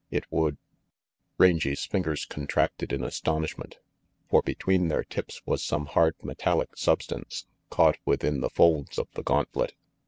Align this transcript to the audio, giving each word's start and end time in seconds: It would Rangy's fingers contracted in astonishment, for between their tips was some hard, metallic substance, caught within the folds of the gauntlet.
It 0.09 0.23
would 0.31 0.57
Rangy's 1.37 1.85
fingers 1.85 2.25
contracted 2.25 2.91
in 2.91 3.03
astonishment, 3.03 3.77
for 4.27 4.41
between 4.41 4.87
their 4.87 5.03
tips 5.03 5.43
was 5.45 5.63
some 5.63 5.85
hard, 5.85 6.15
metallic 6.23 6.75
substance, 6.75 7.45
caught 7.69 7.99
within 8.03 8.39
the 8.41 8.49
folds 8.49 8.97
of 8.97 9.07
the 9.13 9.21
gauntlet. 9.21 9.75